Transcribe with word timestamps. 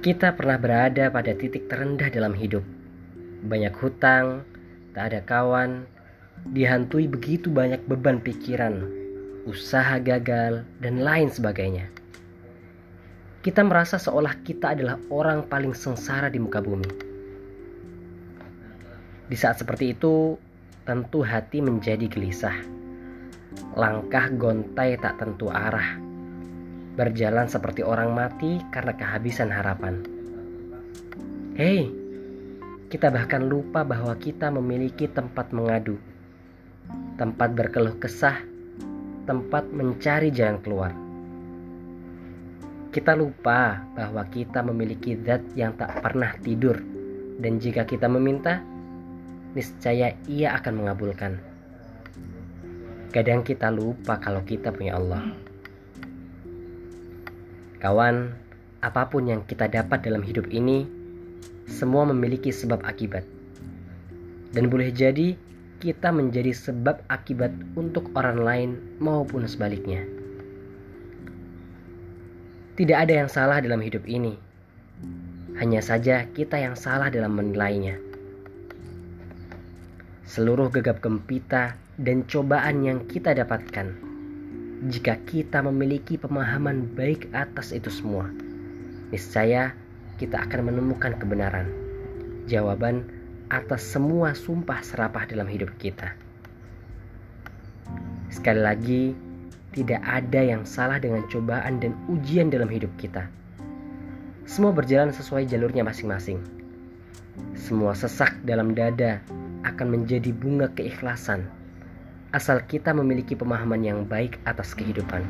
Kita 0.00 0.32
pernah 0.32 0.56
berada 0.56 1.12
pada 1.12 1.36
titik 1.36 1.68
terendah 1.68 2.08
dalam 2.08 2.32
hidup. 2.32 2.64
Banyak 3.44 3.76
hutang, 3.84 4.48
tak 4.96 5.12
ada 5.12 5.20
kawan, 5.20 5.84
dihantui 6.56 7.04
begitu 7.04 7.52
banyak 7.52 7.84
beban 7.84 8.16
pikiran, 8.16 8.88
usaha 9.44 10.00
gagal, 10.00 10.64
dan 10.80 11.04
lain 11.04 11.28
sebagainya. 11.28 11.92
Kita 13.44 13.60
merasa 13.60 14.00
seolah 14.00 14.40
kita 14.40 14.72
adalah 14.72 14.96
orang 15.12 15.44
paling 15.52 15.76
sengsara 15.76 16.32
di 16.32 16.40
muka 16.40 16.64
bumi. 16.64 16.88
Di 19.28 19.36
saat 19.36 19.60
seperti 19.60 19.92
itu, 19.92 20.40
tentu 20.88 21.20
hati 21.20 21.60
menjadi 21.60 22.08
gelisah. 22.08 22.56
Langkah 23.76 24.32
gontai 24.32 24.96
tak 24.96 25.20
tentu 25.20 25.52
arah 25.52 26.09
berjalan 26.98 27.46
seperti 27.46 27.86
orang 27.86 28.14
mati 28.14 28.58
karena 28.74 28.94
kehabisan 28.94 29.50
harapan. 29.50 30.02
Hei, 31.54 31.90
kita 32.90 33.12
bahkan 33.12 33.46
lupa 33.46 33.86
bahwa 33.86 34.16
kita 34.18 34.50
memiliki 34.50 35.06
tempat 35.06 35.54
mengadu, 35.54 35.94
tempat 37.14 37.54
berkeluh 37.54 37.94
kesah, 38.02 38.42
tempat 39.28 39.68
mencari 39.70 40.34
jalan 40.34 40.58
keluar. 40.58 40.92
Kita 42.90 43.14
lupa 43.14 43.78
bahwa 43.94 44.26
kita 44.26 44.66
memiliki 44.66 45.14
zat 45.22 45.46
yang 45.54 45.78
tak 45.78 46.02
pernah 46.02 46.34
tidur, 46.42 46.74
dan 47.38 47.62
jika 47.62 47.86
kita 47.86 48.10
meminta, 48.10 48.58
niscaya 49.54 50.10
Ia 50.26 50.58
akan 50.58 50.74
mengabulkan. 50.82 51.38
Kadang 53.14 53.46
kita 53.46 53.70
lupa 53.70 54.18
kalau 54.18 54.42
kita 54.42 54.74
punya 54.74 54.98
Allah. 54.98 55.49
Kawan, 57.80 58.36
apa 58.84 59.08
pun 59.08 59.24
yang 59.24 59.40
kita 59.48 59.64
dapat 59.64 60.04
dalam 60.04 60.20
hidup 60.20 60.52
ini, 60.52 60.84
semua 61.64 62.04
memiliki 62.04 62.52
sebab 62.52 62.84
akibat. 62.84 63.24
Dan 64.52 64.68
boleh 64.68 64.92
jadi 64.92 65.32
kita 65.80 66.12
menjadi 66.12 66.52
sebab 66.52 67.00
akibat 67.08 67.48
untuk 67.80 68.12
orang 68.12 68.44
lain 68.44 68.70
maupun 69.00 69.48
sebaliknya. 69.48 70.04
Tidak 72.76 72.96
ada 73.00 73.24
yang 73.24 73.32
salah 73.32 73.64
dalam 73.64 73.80
hidup 73.80 74.04
ini. 74.04 74.36
Hanya 75.56 75.80
saja 75.80 76.28
kita 76.36 76.60
yang 76.60 76.76
salah 76.76 77.08
dalam 77.08 77.32
menilainya. 77.32 77.96
Seluruh 80.28 80.68
gegap 80.68 81.00
gempita 81.00 81.80
dan 81.96 82.28
cobaan 82.28 82.84
yang 82.84 83.08
kita 83.08 83.32
dapatkan 83.32 84.09
jika 84.88 85.20
kita 85.28 85.60
memiliki 85.60 86.16
pemahaman 86.16 86.88
baik 86.96 87.28
atas 87.36 87.76
itu 87.76 87.92
semua, 87.92 88.32
niscaya 89.12 89.76
kita 90.16 90.40
akan 90.40 90.72
menemukan 90.72 91.20
kebenaran, 91.20 91.68
jawaban 92.48 93.04
atas 93.52 93.84
semua 93.84 94.32
sumpah 94.32 94.80
serapah 94.80 95.28
dalam 95.28 95.44
hidup 95.52 95.68
kita. 95.76 96.16
Sekali 98.32 98.60
lagi, 98.64 99.02
tidak 99.76 100.00
ada 100.00 100.40
yang 100.40 100.64
salah 100.64 100.96
dengan 100.96 101.28
cobaan 101.28 101.76
dan 101.76 101.92
ujian 102.08 102.48
dalam 102.48 102.72
hidup 102.72 102.88
kita. 102.96 103.28
Semua 104.48 104.72
berjalan 104.72 105.12
sesuai 105.12 105.44
jalurnya 105.44 105.84
masing-masing. 105.84 106.40
Semua 107.52 107.92
sesak 107.92 108.32
dalam 108.48 108.72
dada 108.72 109.20
akan 109.68 109.92
menjadi 109.92 110.32
bunga 110.32 110.72
keikhlasan 110.72 111.59
asal 112.30 112.62
kita 112.66 112.94
memiliki 112.94 113.34
pemahaman 113.34 113.82
yang 113.82 114.00
baik 114.06 114.38
atas 114.46 114.74
kehidupan. 114.78 115.26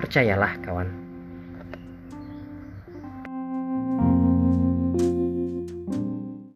Percayalah, 0.00 0.56
kawan. 0.64 1.09